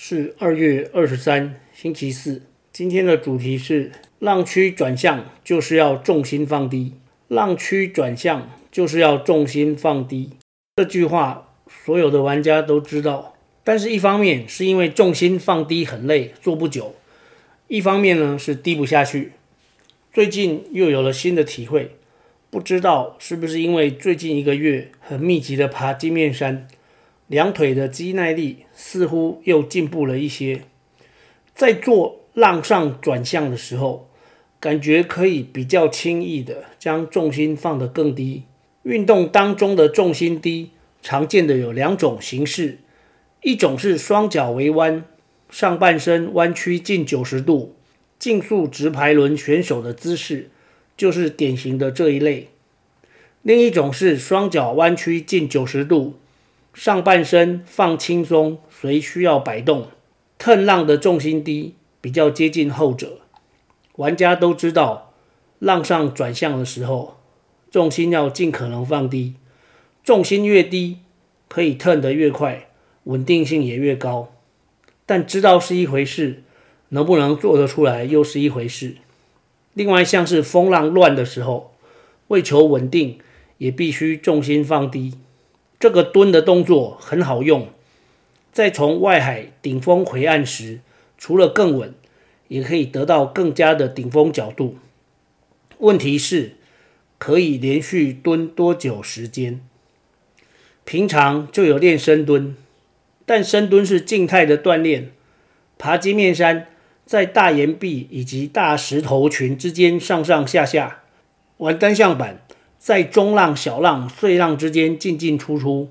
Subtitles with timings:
[0.00, 2.42] 是二月二十三，星期四。
[2.72, 3.90] 今天的主题是
[4.20, 6.92] 浪区转向就是要重心放低。
[7.26, 10.30] 浪区转向就是要重心放低。
[10.76, 13.34] 这句话所有的玩家都知道。
[13.64, 16.94] 但是，一方面是因为重心放低很累，做不久；
[17.66, 19.32] 一方面呢是低不下去。
[20.12, 21.96] 最近又有了新的体会，
[22.50, 26.68] 不知道是不是因为最近一个月很密集的爬金面山，
[27.28, 30.62] 两腿的肌耐力似乎又进步了一些。
[31.54, 34.08] 在做浪上转向的时候，
[34.58, 38.42] 感觉可以比较轻易的将重心放得更低。
[38.82, 40.70] 运动当中的重心低，
[41.02, 42.78] 常见的有两种形式。
[43.42, 45.04] 一种是双脚微弯，
[45.50, 47.76] 上半身弯曲近九十度，
[48.18, 50.50] 竞速直排轮选手的姿势
[50.96, 52.48] 就是典型的这一类。
[53.42, 56.14] 另一种是双脚弯曲近九十度，
[56.74, 59.88] 上半身放轻松，随需要摆动。
[60.38, 63.20] 腾浪的重心低，比较接近后者。
[63.96, 65.12] 玩家都知道，
[65.58, 67.16] 浪上转向的时候，
[67.70, 69.34] 重心要尽可能放低，
[70.04, 70.98] 重心越低，
[71.48, 72.68] 可以腾得越快。
[73.04, 74.34] 稳定性也越高，
[75.06, 76.44] 但知道是一回事，
[76.90, 78.96] 能不能做得出来又是一回事。
[79.72, 81.74] 另外，像是风浪乱的时候，
[82.28, 83.18] 为求稳定，
[83.56, 85.14] 也必须重心放低。
[85.80, 87.68] 这个蹲的动作很好用，
[88.52, 90.80] 在从外海顶峰回岸时，
[91.16, 91.94] 除了更稳，
[92.48, 94.76] 也可以得到更佳的顶峰角度。
[95.78, 96.56] 问题是，
[97.18, 99.60] 可以连续蹲多久时间？
[100.84, 102.56] 平常就有练深蹲。
[103.24, 105.12] 但深蹲是静态的锻炼，
[105.76, 106.66] 爬金面山，
[107.04, 111.02] 在大岩壁以及大石头群之间上上下下，
[111.58, 112.40] 玩单向板，
[112.78, 115.90] 在中浪、小浪、碎浪之间进进出出。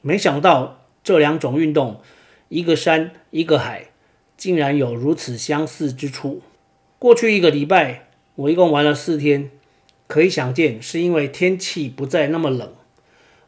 [0.00, 2.00] 没想到这两种运动，
[2.48, 3.86] 一个山一个海，
[4.36, 6.42] 竟然有如此相似之处。
[6.98, 9.50] 过去一个礼拜，我一共玩了四天，
[10.06, 12.72] 可以想见是因为天气不再那么冷。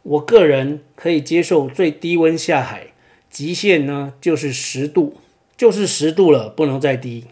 [0.02, 2.88] 我个人可以接受最低温下海。
[3.30, 5.16] 极限呢，就是十度，
[5.56, 7.24] 就是十度了，不能再低。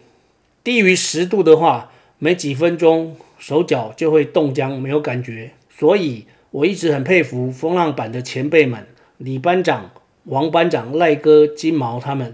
[0.61, 1.92] 低于十度的话，
[2.23, 5.51] 没几分钟手脚就会冻僵，没有感觉。
[5.69, 9.91] 所以我一直很佩服风浪板的前辈们，李班长、
[10.23, 12.33] 王班长、赖哥、金毛他们。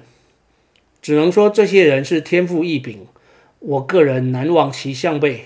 [1.02, 3.08] 只能说这些人是天赋异禀，
[3.58, 5.46] 我个人难忘其项背。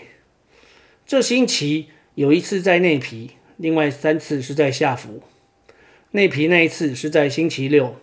[1.07, 5.21] 这星期有一次在内皮，另外三次是在下浮。
[6.11, 7.95] 内皮那一次是在星期六。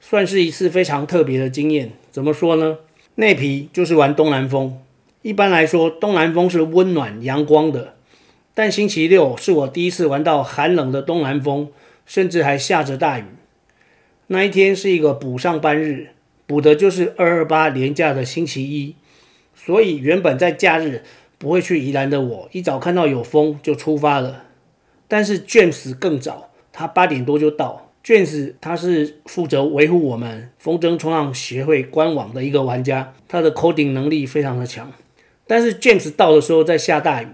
[0.00, 1.92] 算是一次非常特别的经验。
[2.10, 2.78] 怎么说呢？
[3.16, 4.78] 内皮就是玩东南风。
[5.24, 7.94] 一般来说，东南风是温暖阳光的。
[8.52, 11.70] 但星期六是我第一次玩到寒冷的东南风，
[12.04, 13.24] 甚至还下着大雨。
[14.26, 16.10] 那一天是一个补上班日，
[16.46, 18.96] 补的就是二二八连假的星期一。
[19.54, 21.02] 所以原本在假日
[21.38, 24.44] 不会去宜兰的我，一早看到有风就出发了。
[25.08, 27.90] 但是 James 更早，他八点多就到。
[28.04, 34.92] James 他是负责维护我们风筝冲浪协会官网的一个玩家，他的 coding 能力非常的强。
[35.46, 37.28] 但是 James 到的时候在下大雨，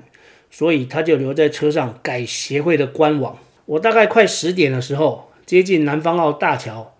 [0.51, 3.39] 所以他就留在车上改协会的官网。
[3.67, 6.95] 我大概快十点的时候接近南方澳大桥，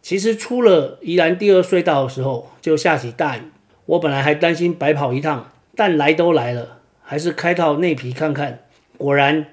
[0.00, 3.42] 其实出了宜兰第二隧道的时候就下起大雨。
[3.86, 8.60] 我本来还担心白跑一趟，但来都来了，还是开到内皮看看。
[8.96, 9.46] 果然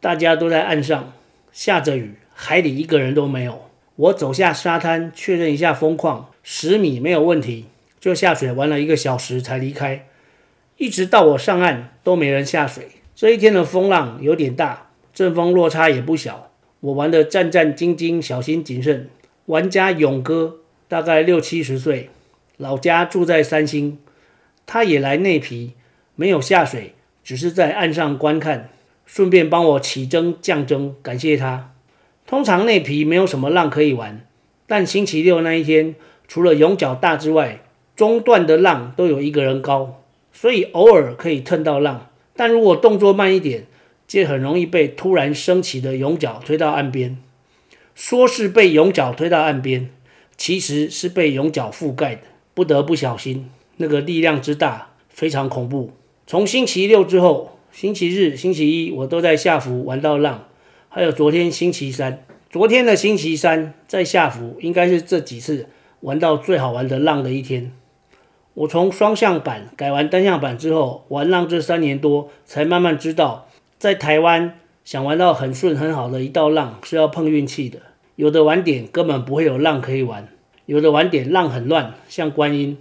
[0.00, 1.12] 大家都在岸上，
[1.52, 2.14] 下着雨。
[2.36, 3.70] 海里一个人都没有。
[3.96, 7.66] 我走下沙滩确认一下风况，十米没有问题，
[8.00, 10.06] 就下水玩了一个小时才离开。
[10.76, 12.88] 一直到我上岸都没人下水。
[13.14, 16.50] 这一天的风浪有点大，阵风落差也不小。
[16.80, 19.08] 我玩得战战兢兢，小心谨慎。
[19.46, 20.56] 玩家勇哥
[20.88, 22.10] 大概六七十岁，
[22.56, 23.98] 老家住在三星，
[24.66, 25.74] 他也来内皮，
[26.16, 28.70] 没有下水，只是在岸上观看，
[29.06, 31.72] 顺便帮我起征降征，感谢他。
[32.26, 34.26] 通常内皮没有什么浪可以玩，
[34.66, 35.94] 但星期六那一天，
[36.26, 37.60] 除了涌角大之外，
[37.94, 40.02] 中段的浪都有一个人高，
[40.34, 42.10] 所以偶尔可以蹭到浪。
[42.36, 43.66] 但如果动作慢一点，
[44.06, 47.16] 就很容易被突然升起的涌角推到岸边。
[47.94, 49.88] 说是被涌角推到岸边，
[50.36, 52.22] 其实是被涌角覆盖的。
[52.52, 55.92] 不得不小心，那个力量之大，非常恐怖。
[56.26, 60.48] 从星期六之后，星期日、星期一我都在下浮玩到浪，
[60.88, 65.68] 还有昨天星期三，昨天的星期三在下浮，应该是这几次
[66.00, 67.72] 玩到最好玩的浪的一天。
[68.54, 73.48] 我从双向板改完单向板之后，玩浪这三年多，才慢慢知道，
[73.78, 77.80] 在台湾想玩到很顺很好的一道浪是要碰运气的。
[78.14, 80.28] 有的玩点根本不会有浪可以玩，
[80.66, 82.76] 有的玩点浪很乱，像观音；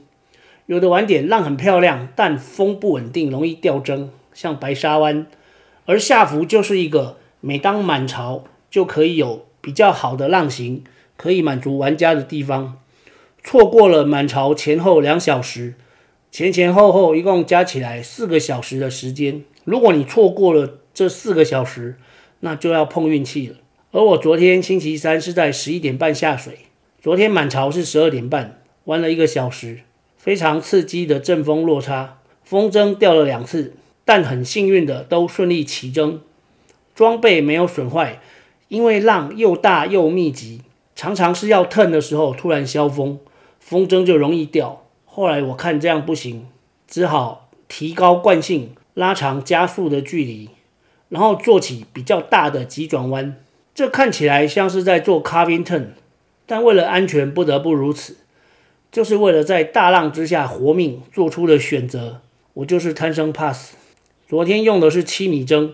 [0.68, 5.26] 有的玩点浪很漂亮，但风不稳定，容易掉筝，像白沙湾。
[5.88, 10.84] 而下福就是一个每当满潮就可以有比较好的浪型，
[11.18, 12.78] 可以满足玩家的地方。
[13.44, 15.74] 错过了满潮前后两小时，
[16.32, 19.44] 前前后后一共加起来四个小时的时间。
[19.66, 21.98] 如果你错过了这四个小时，
[22.40, 23.58] 那就要碰运气了。
[23.92, 26.60] 而我昨天星期三是在十一点半下水，
[27.02, 29.82] 昨天满潮是十二点半，玩了一个小时，
[30.18, 33.74] 非常刺激的阵风落差，风筝掉了两次，
[34.04, 36.22] 但很幸运的都顺利起征，
[36.96, 38.20] 装备没有损坏，
[38.70, 40.62] 因为浪又大又密集，
[40.96, 43.20] 常常是要 turn 的时候突然消风。
[43.66, 46.48] 风筝就容易掉，后来我看这样不行，
[46.86, 50.50] 只好提高惯性，拉长加速的距离，
[51.08, 53.38] 然后做起比较大的急转弯。
[53.74, 55.88] 这看起来像是在做 carving turn，
[56.46, 58.18] 但为了安全不得不如此，
[58.92, 62.20] 就是为了在大浪之下活命做出的选择。
[62.56, 63.78] 我就是贪生怕死。
[64.28, 65.72] 昨天用的是七米筝，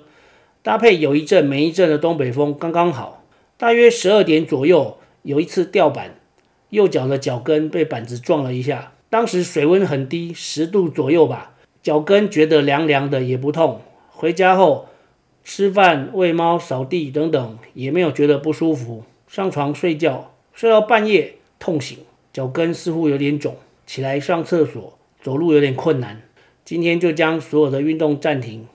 [0.61, 3.25] 搭配有一阵没一阵的东北风，刚刚好。
[3.57, 6.18] 大约十二点左右，有一次掉板。
[6.69, 13.81] 右脚的脚跟被板子撞了一下，当时水温很低，十度左右吧，脚跟觉得凉凉的，也不痛。
[14.09, 14.87] 回家后
[15.43, 19.03] 吃饭、喂猫、扫地等等，也没有觉得不舒服。
[19.27, 21.97] 上床睡觉，睡到半夜痛醒，
[22.31, 23.55] 脚跟似乎有点肿，
[23.87, 26.21] 起来上厕所，走路有点困难。
[26.63, 28.67] 今天就将所有的运动暂停，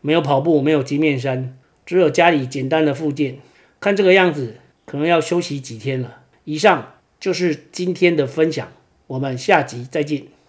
[0.00, 3.38] 没有跑步，没有极面山，只有家里简单的复健。
[3.78, 6.22] 看这个样子，可能要休息几天了。
[6.42, 6.94] 以上。
[7.26, 8.72] 就是今天的分享，
[9.08, 10.35] 我们下集再见。